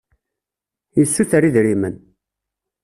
Yessuter 0.97 1.43
idrimen. 1.47 1.95